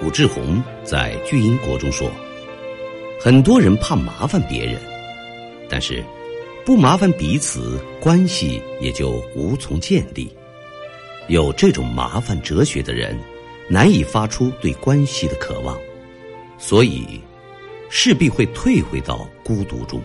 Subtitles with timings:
[0.00, 2.08] 武志红在《巨婴国》中说
[3.20, 4.80] ：“很多人怕麻烦别人，
[5.68, 6.04] 但是
[6.64, 10.32] 不麻烦彼此，关系也就无从建立。
[11.26, 13.18] 有这种麻烦哲学的人，
[13.68, 15.76] 难以发出对关系的渴望，
[16.58, 17.20] 所以
[17.90, 20.00] 势必会退回到孤独中。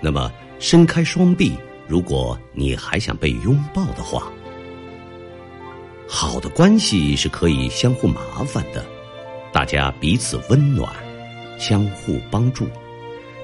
[0.00, 1.58] 那么，伸开双臂，
[1.88, 4.32] 如果你还想被拥抱的话。”
[6.08, 8.84] 好的关系是可以相互麻烦的，
[9.52, 10.90] 大家彼此温暖，
[11.58, 12.68] 相互帮助，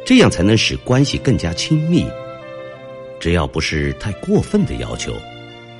[0.07, 2.07] 这样才能使关系更加亲密。
[3.19, 5.13] 只要不是太过分的要求，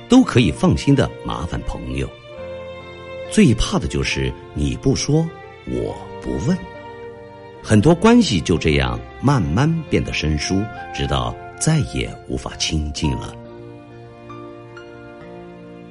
[0.07, 2.09] 都可以放心的麻烦朋友。
[3.31, 5.27] 最怕的就是你不说，
[5.65, 6.57] 我不问，
[7.61, 10.61] 很多关系就这样慢慢变得生疏，
[10.93, 13.33] 直到再也无法亲近了。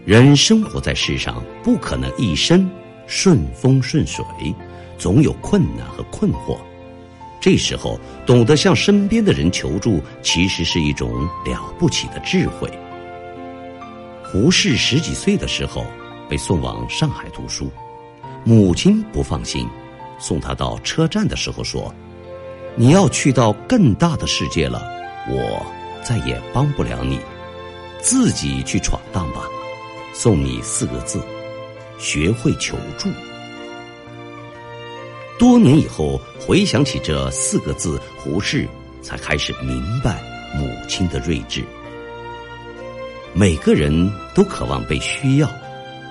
[0.05, 2.69] 人生活在世上，不可能一生
[3.07, 4.25] 顺风顺水，
[4.99, 6.59] 总有困难和困惑。
[7.41, 11.09] 这时候，懂得向身边的人求助，其实是一种
[11.45, 12.69] 了不起的智慧。
[14.25, 15.87] 胡适十几岁的时候
[16.29, 17.71] 被送往上海读书，
[18.43, 19.69] 母亲不放心，
[20.19, 21.95] 送他到车站的时候说
[22.75, 24.83] ：“你要去到更大的世界了，
[25.29, 25.65] 我
[26.03, 27.21] 再也帮不了你，
[28.01, 29.43] 自己去闯荡吧。”
[30.13, 31.21] 送你四个字：
[31.99, 33.09] 学会求助。
[35.39, 38.69] 多年以后回想起这四个字，胡适
[39.01, 40.23] 才开始明白
[40.55, 41.65] 母亲的睿智。
[43.35, 45.51] 每个人都渴望被需要，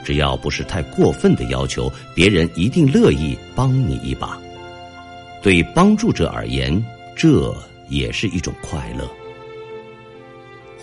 [0.03, 4.37] 只要不是太过分的要求，别人一定乐意帮你一把。
[5.43, 6.83] 对帮助者而言，
[7.15, 7.55] 这
[7.89, 9.07] 也是一种快乐。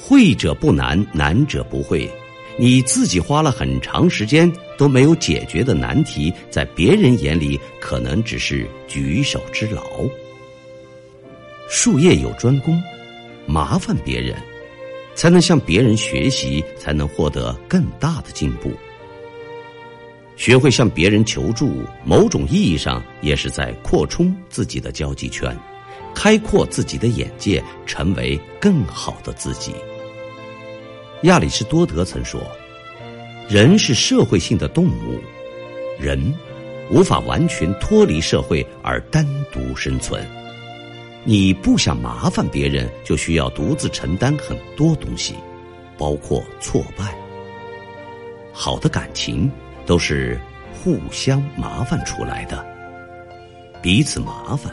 [0.01, 2.09] 会者不难，难者不会。
[2.61, 9.83] 你自己花了很长时间都没有解决的难题，在别人眼里可能只是举手之劳。
[11.69, 12.83] 术业有专攻，
[13.47, 14.37] 麻烦别人，
[15.15, 18.72] 才能向别人学习，才能获得更大的进步。
[20.34, 25.56] 学会向别人求助，某种意义上也是在扩充自己的交际圈，
[26.15, 29.72] 开阔自己的眼界，成为更好的自己。
[31.23, 32.41] 亚里士多德曾说
[33.51, 35.19] ：“人是社会性的动物，
[35.99, 36.33] 人
[36.93, 40.25] 无法完全脱离社会而单独生存。
[41.25, 45.34] 你不想麻烦别人，就需要独自承担很多东西，
[45.99, 47.12] 包括挫败。
[48.53, 49.51] 好的感情
[49.87, 50.41] 都是
[50.73, 52.65] 互相麻烦出来的，
[53.83, 54.73] 彼此麻烦，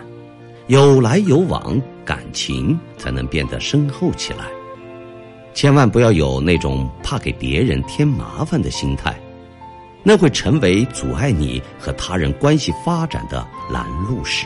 [0.68, 4.46] 有来有往，感情才能变得深厚起来。”
[5.56, 9.18] 千万不要有那种怕给别人添麻烦的心态，
[10.04, 14.46] 那会成为阻碍你和他人关系发展的拦路石。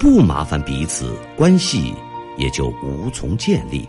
[0.00, 1.94] 不麻烦彼此，关系
[2.38, 3.86] 也就无从建立。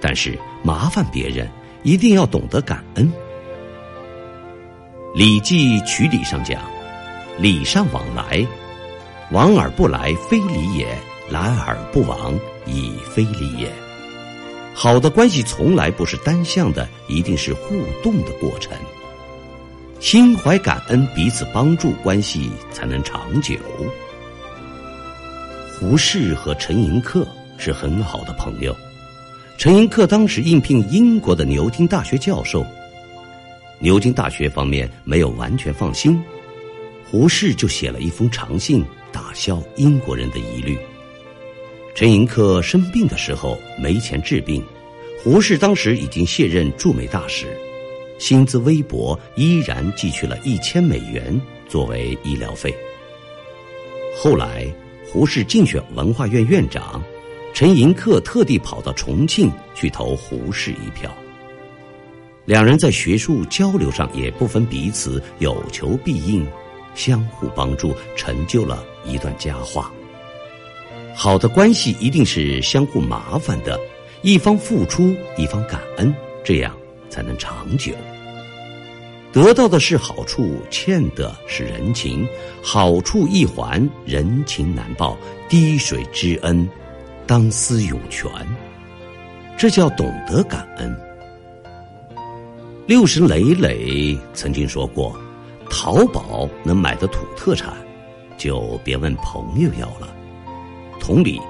[0.00, 1.46] 但是麻烦别人，
[1.82, 3.06] 一定要懂得感恩。
[5.14, 6.62] 《礼记·曲礼》上讲
[7.38, 8.46] ：“礼尚往来，
[9.30, 10.86] 往而不来，非礼也；
[11.28, 12.32] 来而不往，
[12.64, 13.70] 亦非礼也。”
[14.82, 18.72] 好的关系从来不是单向的，一定是互动的过程。
[20.00, 23.56] 心怀感恩，彼此帮助，关系才能长久。
[25.78, 27.26] 胡适和陈寅恪
[27.58, 28.74] 是很好的朋友。
[29.58, 32.64] 陈寅恪当时应聘英国的牛津大学教授，
[33.80, 36.18] 牛津大学方面没有完全放心，
[37.04, 40.78] 胡适就写了一封长信，打消英国人的疑虑。
[42.00, 44.64] 陈寅恪生病的时候没钱治病，
[45.22, 47.54] 胡适当时已经卸任驻美大使，
[48.18, 51.38] 薪资微薄，依然寄去了一千美元
[51.68, 52.74] 作为医疗费。
[54.16, 54.66] 后来
[55.12, 57.04] 胡适竞选文化院院长，
[57.52, 61.14] 陈寅恪特地跑到重庆去投胡适一票。
[62.46, 66.46] 两人在学术交流上也不分彼此，有求必应，
[66.94, 69.92] 相互帮助，成就了一段佳话。
[71.14, 73.78] 好的关系一定是相互麻烦的，
[74.22, 76.74] 一方付出，一方感恩，这样
[77.08, 77.92] 才能长久。
[79.32, 82.26] 得到的是好处，欠的是人情，
[82.62, 85.16] 好处易还，人情难报。
[85.48, 86.68] 滴水之恩，
[87.26, 88.30] 当思涌泉。
[89.58, 90.96] 这叫懂得感恩。
[92.86, 95.16] 六十磊磊曾经说过
[95.70, 97.74] ：“淘宝能买的土特产，
[98.38, 100.12] 就别问朋友要了。”
[101.10, 101.42] 同理，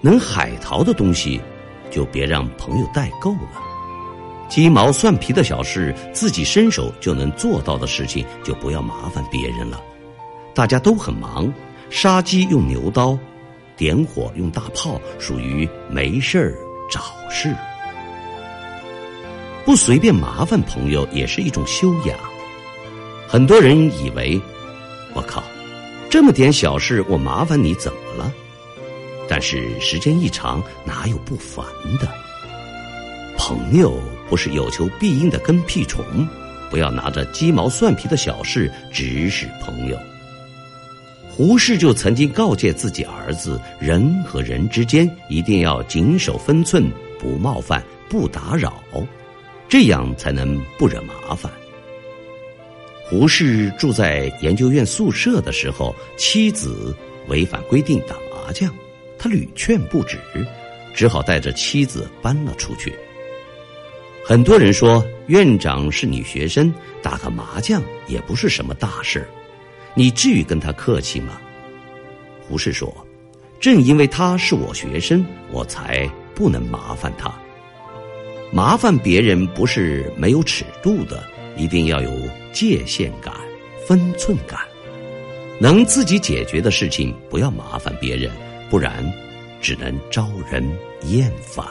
[0.00, 1.38] 能海淘的东西，
[1.90, 3.62] 就别让朋友代购了。
[4.48, 9.78] 鸡毛蒜皮的小事，自己伸手就能做到的事情，就不要麻烦别人了。
[10.54, 11.52] 大家都很忙，
[11.90, 13.18] 杀鸡用牛刀，
[13.76, 16.54] 点火用大炮，属于没事儿
[16.90, 17.54] 找事。
[19.66, 22.18] 不随便麻烦朋友也是一种修养。
[23.28, 24.40] 很多人以为，
[25.12, 25.42] 我靠，
[26.10, 28.32] 这么点小事我麻烦你怎么了？
[29.28, 31.64] 但是时间一长，哪有不烦
[32.00, 32.08] 的？
[33.36, 33.94] 朋友
[34.28, 36.02] 不是有求必应的跟屁虫，
[36.70, 39.98] 不要拿着鸡毛蒜皮的小事指使朋友。
[41.28, 46.90] 胡适就曾经告诫自己儿子：人和人之间一定要谨守分寸，
[47.20, 48.82] 不冒犯，不打扰。
[49.68, 51.52] 这样才能不惹麻烦。
[53.08, 56.94] 胡适住在研究院宿舍的时候，妻子
[57.28, 58.70] 违反规定打麻将，
[59.18, 60.18] 他屡劝不止，
[60.94, 62.94] 只好带着妻子搬了出去。
[64.22, 69.26] 很多人说，院长是女学生，打个麻将也不是什么大事
[69.94, 71.40] 你至于跟他客气吗？
[72.46, 72.94] 胡适说
[73.58, 77.34] ：“正因为他是我学生，我才不能麻烦他。”
[78.52, 81.22] 麻烦别人不是没有尺度的，
[81.58, 82.10] 一定要有
[82.52, 83.34] 界限感、
[83.86, 84.60] 分寸感。
[85.60, 88.30] 能自己解决的事情，不要麻烦别人，
[88.70, 89.12] 不然
[89.60, 90.64] 只能招人
[91.02, 91.66] 厌烦。